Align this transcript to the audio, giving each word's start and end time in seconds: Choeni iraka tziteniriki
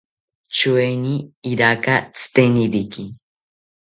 Choeni 0.57 1.13
iraka 1.51 1.95
tziteniriki 2.15 3.03